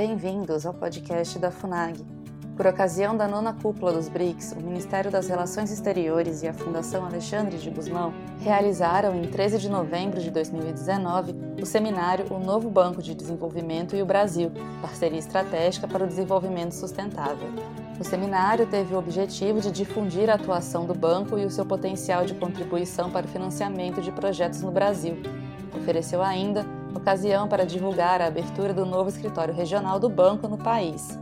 [0.00, 2.02] Bem-vindos ao podcast da FUNAG.
[2.56, 7.04] Por ocasião da nona cúpula dos BRICS, o Ministério das Relações Exteriores e a Fundação
[7.04, 8.10] Alexandre de Guzmão
[8.40, 14.00] realizaram, em 13 de novembro de 2019, o seminário O Novo Banco de Desenvolvimento e
[14.00, 17.50] o Brasil Parceria Estratégica para o Desenvolvimento Sustentável.
[18.00, 22.24] O seminário teve o objetivo de difundir a atuação do banco e o seu potencial
[22.24, 25.18] de contribuição para o financiamento de projetos no Brasil.
[25.76, 26.64] Ofereceu ainda
[26.94, 31.18] ocasião para divulgar a abertura do novo escritório regional do banco no país.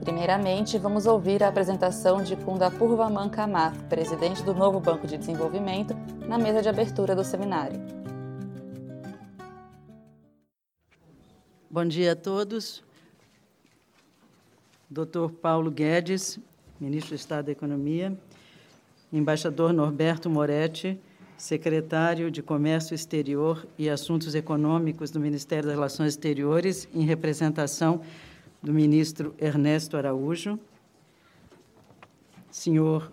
[0.00, 5.94] Primeiramente, vamos ouvir a apresentação de Kundapur Vaman Kamath, presidente do novo Banco de Desenvolvimento,
[6.28, 7.80] na mesa de abertura do seminário.
[11.70, 12.84] Bom dia a todos.
[14.90, 15.30] Dr.
[15.40, 16.38] Paulo Guedes,
[16.78, 18.16] ministro do Estado da Economia,
[19.12, 21.00] embaixador Norberto Moretti,
[21.36, 28.00] secretário de Comércio Exterior e Assuntos Econômicos do Ministério das Relações Exteriores, em representação
[28.62, 30.58] do ministro Ernesto Araújo,
[32.50, 33.12] senhor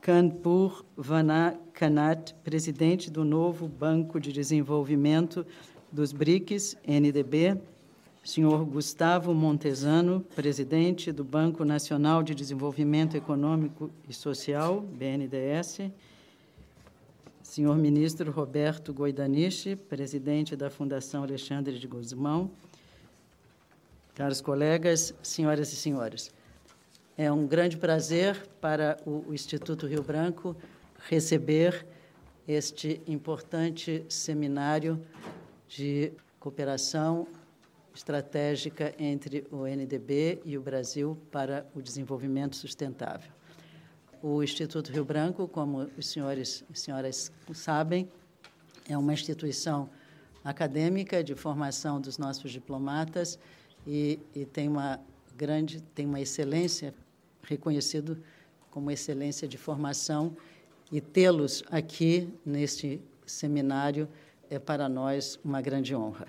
[0.00, 5.46] Kanpur Vana Kanat, presidente do novo Banco de Desenvolvimento
[5.92, 7.58] dos BRICS, NDB,
[8.24, 15.90] senhor Gustavo Montesano, presidente do Banco Nacional de Desenvolvimento Econômico e Social, BNDES,
[17.50, 22.48] senhor ministro Roberto Goidaniche, presidente da Fundação Alexandre de Guzmão,
[24.14, 26.32] Caros colegas, senhoras e senhores,
[27.18, 30.54] é um grande prazer para o Instituto Rio Branco
[31.08, 31.84] receber
[32.46, 35.04] este importante seminário
[35.66, 37.26] de cooperação
[37.92, 43.39] estratégica entre o NDB e o Brasil para o desenvolvimento sustentável.
[44.22, 48.06] O Instituto Rio Branco, como os senhores e senhoras sabem,
[48.86, 49.88] é uma instituição
[50.44, 53.38] acadêmica de formação dos nossos diplomatas
[53.86, 55.00] e, e tem uma
[55.34, 56.92] grande, tem uma excelência,
[57.42, 58.22] reconhecido
[58.70, 60.36] como excelência de formação,
[60.92, 64.06] e tê-los aqui neste seminário
[64.50, 66.26] é para nós uma grande honra.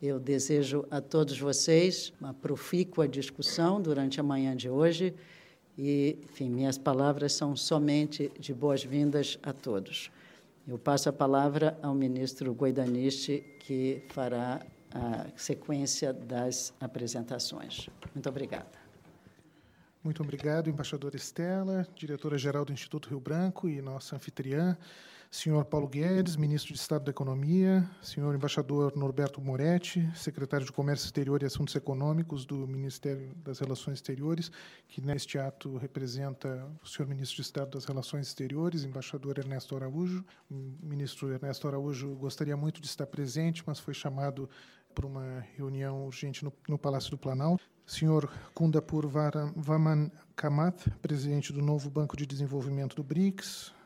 [0.00, 5.14] Eu desejo a todos vocês uma profícua discussão durante a manhã de hoje
[5.78, 10.10] e, enfim, minhas palavras são somente de boas-vindas a todos.
[10.66, 14.60] Eu passo a palavra ao ministro Goidaniste, que fará
[14.92, 17.88] a sequência das apresentações.
[18.12, 18.78] Muito obrigada.
[20.02, 24.76] Muito obrigado, embaixadora Estela, diretora-geral do Instituto Rio Branco e nossa anfitriã,
[25.30, 31.04] senhor Paulo Guedes, ministro de Estado da Economia, senhor embaixador Norberto Moretti, secretário de Comércio
[31.04, 34.50] Exterior e Assuntos Econômicos do Ministério das Relações Exteriores,
[34.88, 40.24] que neste ato representa o senhor ministro de Estado das Relações Exteriores, embaixador Ernesto Araújo.
[40.50, 44.48] O ministro Ernesto Araújo gostaria muito de estar presente, mas foi chamado
[44.94, 47.62] por uma reunião urgente no, no Palácio do Planalto.
[47.86, 49.06] Senhor Kundapur
[49.56, 53.77] Vaman Kamath, presidente do novo Banco de Desenvolvimento do BRICS.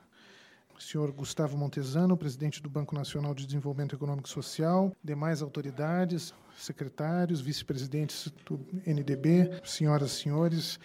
[0.82, 4.93] Senhor Gustavo Montesano, presidente do Banco Nacional de Desenvolvimento Econômico e Social.
[5.03, 10.81] Demais autoridades, secretários, vice-presidentes do NDB, senhoras e senhores.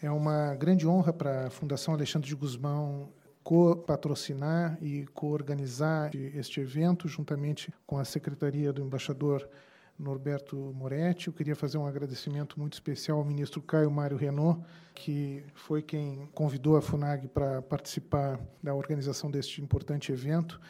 [0.00, 3.12] É uma grande honra para a Fundação Alexandre de Guzmão
[3.42, 9.48] co-patrocinar e co-organizar este evento, juntamente com a Secretaria do Embaixador
[9.98, 11.26] Norberto Moretti.
[11.26, 14.64] Eu queria fazer um agradecimento muito especial ao ministro Caio Mário Renault,
[14.94, 20.60] que foi quem convidou a FUNAG para participar da organização deste importante evento.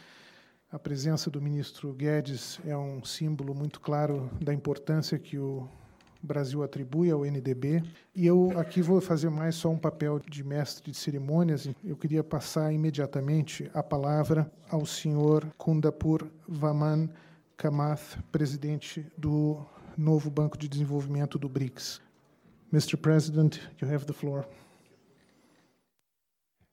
[0.71, 5.69] A presença do ministro Guedes é um símbolo muito claro da importância que o
[6.23, 7.83] Brasil atribui ao NDB.
[8.15, 11.69] E eu aqui vou fazer mais só um papel de mestre de cerimônias.
[11.85, 17.09] Eu queria passar imediatamente a palavra ao senhor Kundapur Vaman
[17.59, 22.01] Kamath, presidente do novo Banco de Desenvolvimento do BRICS.
[22.73, 22.97] Mr.
[22.97, 24.45] President, you have the floor.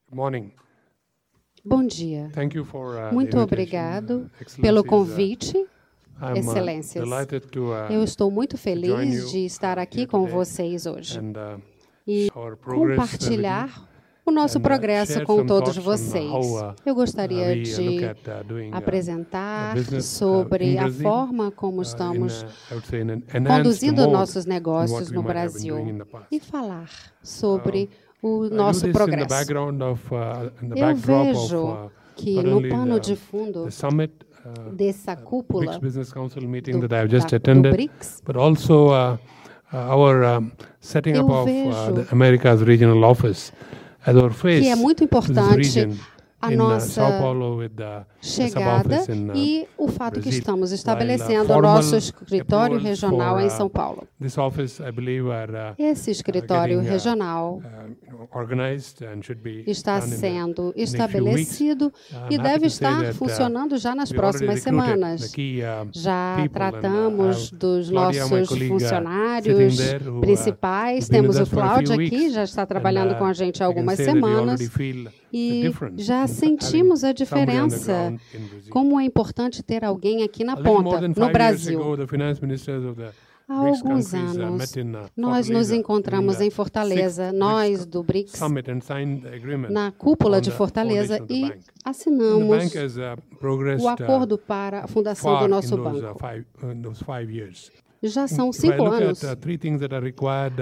[0.07, 0.51] Good morning.
[1.66, 2.29] Bom dia.
[2.35, 4.29] Thank you for, uh, Muito obrigado
[4.61, 5.58] pelo convite.
[5.58, 7.03] Uh, Excelências,
[7.90, 11.61] eu estou muito feliz de estar aqui com vocês hoje uh,
[12.08, 12.29] e
[12.64, 13.90] compartilhar
[14.25, 16.31] o nosso progresso com todos vocês.
[16.83, 17.99] Eu gostaria de
[18.72, 22.43] apresentar sobre a forma como estamos
[23.47, 26.89] conduzindo nossos negócios no Brasil e falar
[27.22, 27.89] sobre
[28.22, 29.33] o nosso progresso.
[30.75, 33.67] Eu vejo que no pano de fundo
[34.73, 39.19] dessa cúpula do, da, do BRICS, but also uh,
[39.73, 40.41] uh, our
[40.79, 43.51] setting Eu up of uh, vejo
[44.61, 47.03] que é muito to this importante region.
[47.22, 49.05] a nossa chegada
[49.35, 54.08] e o fato que estamos estabelecendo o nosso escritório regional em São Paulo.
[55.78, 57.61] Esse escritório regional
[59.66, 61.93] está sendo estabelecido
[62.29, 65.32] e deve estar funcionando já nas próximas semanas.
[65.91, 69.78] Já tratamos dos nossos funcionários
[70.22, 71.08] principais.
[71.08, 74.61] Temos o Cláudio aqui, já está trabalhando com a gente há algumas semanas
[75.32, 78.13] e já sentimos a diferença.
[78.69, 81.79] Como é importante ter alguém aqui na ponta, no Brasil.
[83.47, 84.73] Há alguns anos,
[85.16, 88.39] nós nos encontramos em Fortaleza, nós do BRICS,
[89.69, 92.73] na cúpula de Fortaleza, e assinamos
[93.79, 96.17] o acordo para a fundação do nosso banco
[98.07, 99.22] já são cinco anos.
[99.22, 99.37] Uh,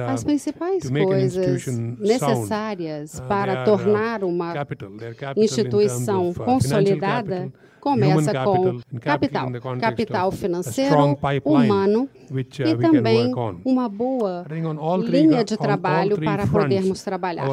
[0.07, 1.68] As principais coisas
[2.00, 4.54] necessárias uh, para tornar uma
[5.36, 7.51] instituição consolidada
[7.84, 13.30] começa com capital, capital financeiro, humano uh, e também
[13.66, 14.46] uma boa
[15.01, 17.46] linha de trabalho para podermos trabalhar.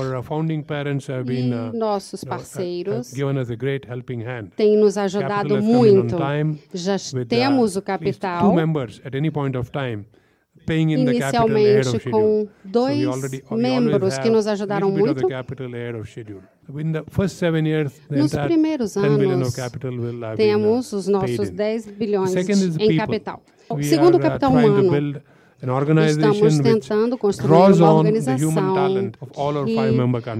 [1.28, 3.12] E nossos parceiros
[4.56, 6.16] têm nos ajudado muito.
[6.72, 6.96] Já
[7.28, 8.54] temos o capital
[10.98, 12.98] inicialmente com dois
[13.50, 15.26] membros que nos ajudaram muito.
[18.10, 19.54] Nos primeiros anos,
[20.36, 22.34] temos os nossos 10 bilhões
[22.78, 23.42] em capital.
[23.82, 25.20] Segundo o capital humano,
[26.08, 28.54] Estamos tentando construir uma organização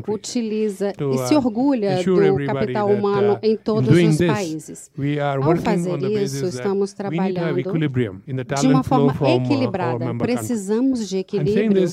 [0.03, 4.91] que utiliza e se orgulha do capital humano uh, em todos os países.
[5.43, 7.63] Ao fazer isso, estamos trabalhando
[8.61, 10.15] de uma forma uh, equilibrada.
[10.15, 11.87] Precisamos de equilíbrio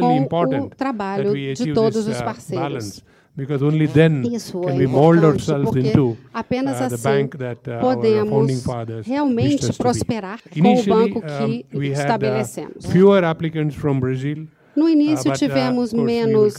[0.00, 0.28] com
[0.60, 3.02] o trabalho de todos os parceiros.
[3.36, 7.70] Because only then Isso can we mold ourselves into apenas uh, the assim bank that
[7.70, 8.64] uh, podemos
[9.04, 12.86] realmente prosperar com o banco que um, estabelecemos.
[12.86, 16.54] Fewer applicants from Brazil, no início, uh, tivemos menos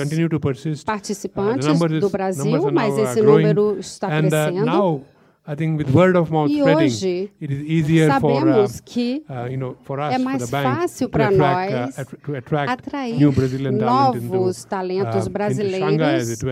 [0.85, 1.68] participantes
[2.00, 5.01] do Brasil, mas esse número está crescendo.
[5.49, 9.23] I think with word of mouth e hoje, it is easier sabemos for, uh, que
[9.29, 13.17] uh, you know, for us, é mais fácil para uh, nós uh, atrair
[13.71, 16.44] novos talentos uh, brasileiros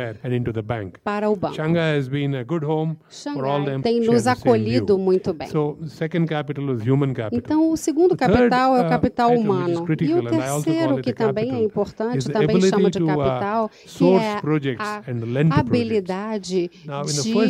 [1.03, 1.55] para o banco.
[1.55, 2.95] Shanghai has been a good home
[3.33, 5.49] for all them tem nos acolhido muito bem.
[5.49, 7.37] So, second capital is human capital.
[7.37, 9.85] Então, o segundo capital é o uh, capital humano.
[9.99, 14.39] E o terceiro, que também é importante, também chama de capital, que é
[14.79, 17.49] a habilidade de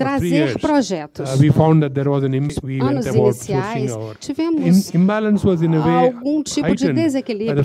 [0.00, 1.28] trazer projetos.
[1.30, 1.36] Uh,
[2.80, 4.94] Anos iniciais, tivemos
[6.14, 7.62] algum tipo de desequilíbrio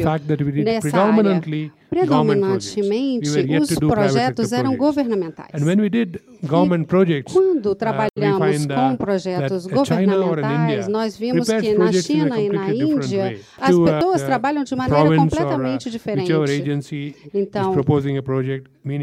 [0.64, 1.42] nessa área.
[1.88, 3.30] Predominantemente,
[3.62, 5.50] os projetos eram governamentais.
[5.54, 12.74] E quando uh, trabalhamos com uh, projetos governamentais, nós vimos que na China e na
[12.74, 16.32] Índia, as pessoas trabalham de maneira completamente diferente.
[17.34, 17.74] Então,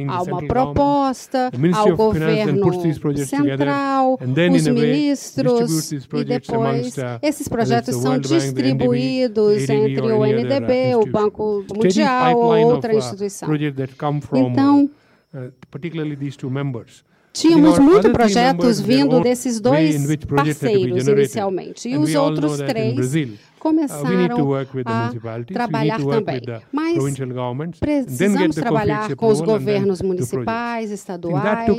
[0.06, 2.70] há uma proposta ao governo
[3.26, 12.36] central, os ministros, e depois esses projetos são distribuídos entre o NDB, o Banco Mundial
[12.36, 13.48] ou outra instituição.
[14.34, 14.90] Então,
[17.32, 23.14] Tínhamos muitos projetos vindo desses dois parceiros inicialmente, e os outros três
[23.62, 24.52] começaram
[24.84, 26.40] a trabalhar também.
[26.72, 26.98] Mas
[27.78, 31.70] precisamos trabalhar com os governos municipais, estaduais,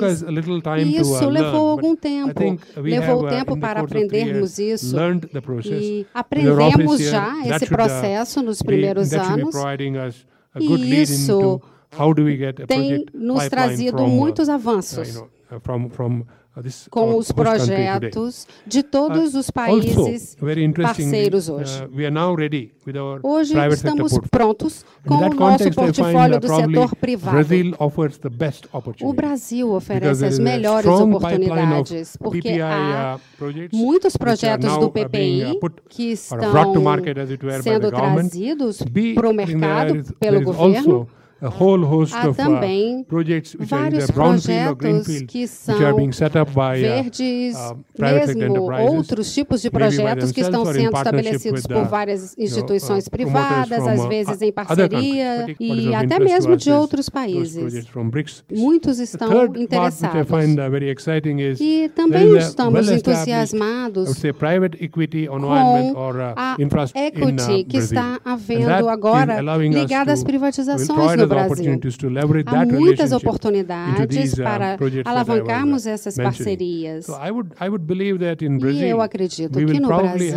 [0.79, 2.57] e isso levou algum tempo.
[2.77, 4.95] Levou tempo para aprendermos isso
[5.65, 9.53] e aprendemos já esse processo nos primeiros anos
[10.57, 11.61] e isso
[12.65, 15.21] tem nos trazido uh, muitos avanços.
[16.55, 20.37] Uh, com os projetos de todos os países
[20.75, 21.83] parceiros hoje.
[23.23, 27.37] Hoje estamos prontos com o nosso portfólio do setor privado.
[29.01, 33.19] O Brasil oferece as melhores oportunidades, porque há
[33.71, 36.53] muitos projetos do PPI que estão
[37.63, 38.79] sendo trazidos
[39.15, 41.07] para o mercado pelo governo
[41.43, 45.45] a whole host Há of também uh, projects which are either brownfield or greenfield, que
[45.45, 50.39] são which are being set up by verdes, uh, mesmo outros tipos de projetos que
[50.39, 56.71] estão sendo estabelecidos por várias instituições privadas, às vezes em parceria e até mesmo de
[56.71, 57.85] outros países.
[58.49, 60.29] Muitos estão interessados.
[61.59, 64.27] E também estamos entusiasmados com
[66.35, 66.55] a
[66.95, 71.79] equity que está havendo agora ligada às privatizações no Brasil.
[72.45, 77.07] Há muitas oportunidades para alavancarmos essas parcerias.
[78.83, 80.33] E eu acredito que no Brasil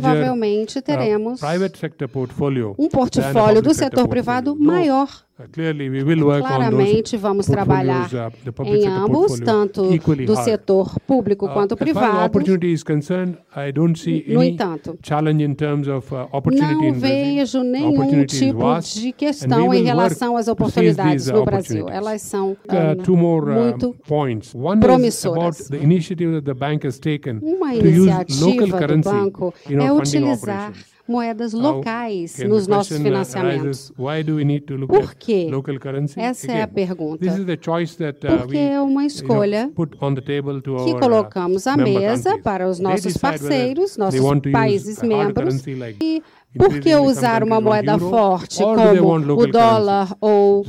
[0.00, 1.40] provavelmente teremos
[2.78, 5.27] um portfólio do setor privado maior
[6.40, 9.82] Claramente vamos trabalhar uh, em ambos, tanto
[10.26, 12.40] do setor público uh, quanto privado.
[14.26, 21.88] No entanto, uh, não vejo nenhum tipo de questão em relação às oportunidades no Brasil.
[21.88, 22.56] Elas são
[23.44, 23.96] muito
[24.80, 25.70] promissoras.
[27.42, 30.72] Uma iniciativa do banco é utilizar
[31.08, 33.92] moedas locais nos nossos uh, financiamentos.
[34.86, 35.48] Por quê?
[36.16, 37.24] Essa é a pergunta.
[37.24, 44.20] Uh, Porque é uma escolha que uh, colocamos à mesa para os nossos parceiros, nossos
[44.52, 45.66] países membros,
[46.00, 46.22] e
[46.56, 50.64] por que usar uma moeda forte como o dólar ou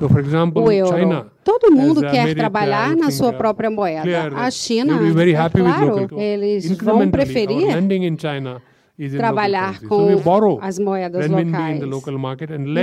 [0.56, 1.26] o euro?
[1.44, 4.02] Todo mundo quer trabalhar na sua própria moeda.
[4.36, 7.68] A China, é claro, eles vão preferir
[9.08, 10.10] trabalhar com
[10.62, 11.82] as moedas locais.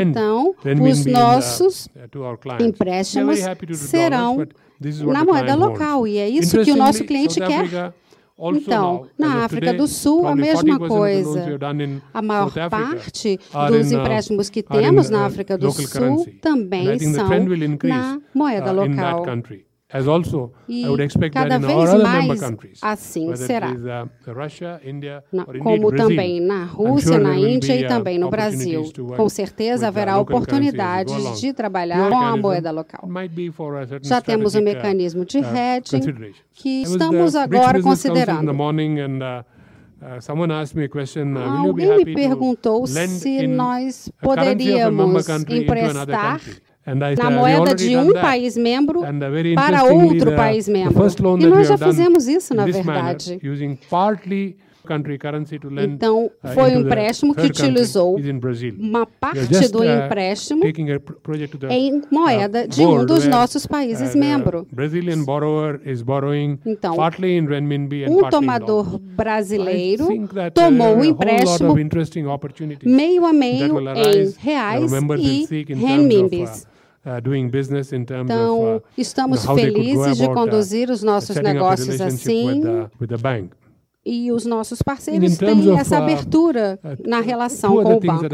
[0.09, 3.39] Então, os nossos uh, empréstimos
[3.75, 4.47] serão
[5.07, 7.93] na moeda local e é isso que o nosso cliente quer.
[8.39, 11.59] Então, na África do Sul, a mesma coisa.
[12.13, 13.39] A maior parte
[13.71, 17.29] dos uh, empréstimos que temos na uh, África do Sul também são
[17.85, 19.25] na moeda local.
[19.88, 23.71] As also, e I would expect cada that in vez mais countries, assim será.
[23.71, 27.88] Is, uh, Russia, India, na, como Brazil, também na Rússia, sure na Índia e uh,
[27.88, 28.83] também no Brasil.
[29.16, 33.09] Com certeza haverá oportunidades de trabalhar com a moeda local.
[34.02, 38.50] Já temos um uh, mecanismo de uh, hedging que estamos agora considerando.
[41.64, 46.40] Alguém me perguntou se nós poderíamos emprestar
[46.87, 49.02] na moeda de um país membro
[49.55, 50.95] para outro uh, país membro.
[51.40, 53.38] E nós já fizemos isso, na verdade.
[55.95, 58.16] Então, uh, foi um empréstimo que utilizou
[58.78, 60.62] uma parte do uh, empréstimo
[61.69, 64.64] em moeda de um dos nossos países membros.
[66.64, 66.95] Então,
[68.09, 70.07] um tomador brasileiro
[70.55, 71.75] tomou o empréstimo
[72.85, 76.66] meio a meio em reais e renminbis.
[77.07, 82.61] Uh, então, uh, estamos felizes de uh, conduzir os nossos negócios assim.
[84.05, 88.29] E os nossos parceiros têm essa abertura na relação com o banco.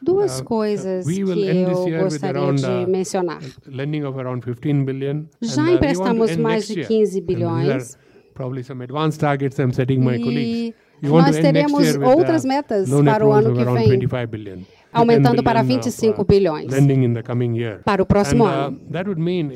[0.00, 3.40] Duas coisas que eu gostaria de mencionar.
[5.40, 7.98] Já emprestamos mais de 15 bilhões.
[11.02, 14.08] E nós teremos outras metas para o ano que vem
[14.92, 16.72] aumentando para 25 uh, bilhões
[17.84, 18.80] para o próximo uh, ano.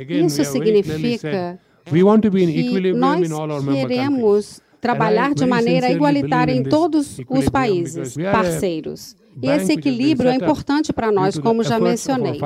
[0.08, 3.28] Isso significa que nós
[3.66, 9.16] queremos trabalhar de maneira igualitária em todos os países parceiros.
[9.42, 12.38] E esse equilíbrio é importante para nós, como já mencionei.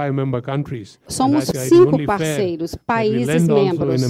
[1.06, 4.02] Somos cinco parceiros, países membros.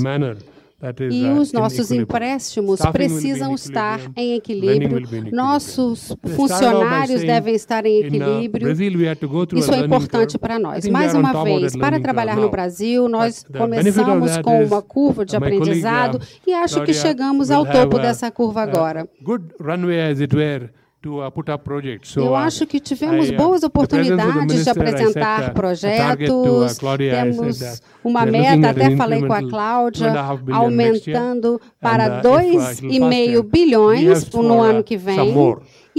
[1.11, 5.01] E uh, os nossos empréstimos precisam estar em equilíbrio,
[5.33, 8.69] nossos funcionários devem estar em equilíbrio.
[9.59, 10.89] Isso é importante para nós.
[10.89, 16.53] Mais uma vez, para trabalhar no Brasil, nós começamos com uma curva de aprendizado e
[16.53, 19.09] acho que chegamos ao topo dessa curva agora.
[21.07, 26.77] Uh, Eu uh, acho que tivemos uh, boas oportunidades de apresentar projetos.
[26.99, 30.13] Temos uma meta, até falei com a Cláudia,
[30.53, 35.35] aumentando para 2,5 bilhões no ano que vem.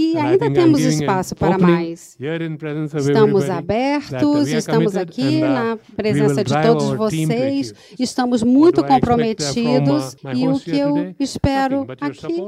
[0.00, 2.16] E ainda temos espaço para mais.
[2.96, 10.78] Estamos abertos, estamos aqui na presença de todos vocês, estamos muito comprometidos e o que
[10.78, 12.42] eu espero aqui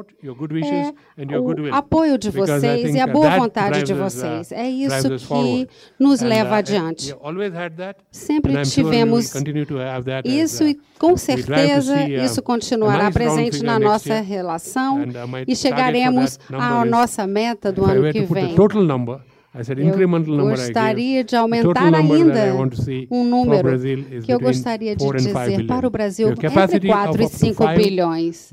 [1.18, 4.50] é o apoio de vocês e a boa vontade de vocês.
[4.50, 5.68] É isso que
[5.98, 7.14] nos leva adiante.
[8.10, 9.30] Sempre tivemos
[10.24, 15.04] isso e com certeza isso continuará presente na nossa relação
[15.46, 18.54] e chegaremos à nossa meta meta do ano que vem.
[20.32, 22.54] Eu gostaria de aumentar ainda
[23.10, 23.68] um número
[24.24, 25.04] que eu gostaria de
[25.50, 26.48] dizer para o Brasil entre
[26.88, 28.50] 4 e 5 bilhões.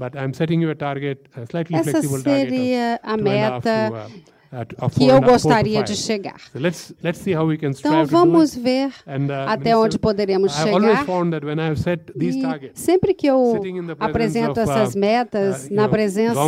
[1.80, 4.08] Essa seria a meta
[4.96, 6.38] que eu gostaria de chegar.
[7.78, 8.92] Então vamos ver
[9.48, 11.06] até onde poderemos chegar.
[12.20, 13.60] E sempre que eu
[14.00, 16.40] apresento essas metas na presença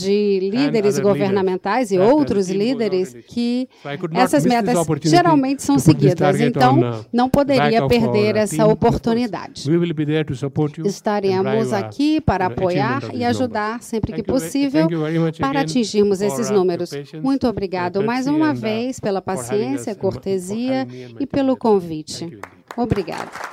[0.00, 3.68] de líderes governamentais e outros líderes, que
[4.14, 6.40] essas metas geralmente são seguidas.
[6.40, 9.64] Então não poderia perder essa oportunidade.
[10.84, 14.86] Estaremos aqui para apoiar e ajudar sempre que possível
[15.40, 16.90] para atingirmos esses números.
[17.22, 20.86] Muito obrigado mais uma vez pela paciência, cortesia
[21.18, 22.38] e pelo convite.
[22.76, 23.52] Obrigado.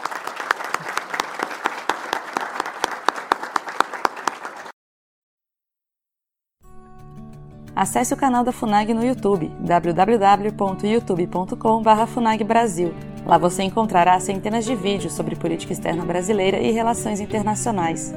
[7.79, 12.93] Acesse o canal da FUNAG no YouTube, www.youtube.com.br Brasil.
[13.25, 18.13] Lá você encontrará centenas de vídeos sobre política externa brasileira e relações internacionais.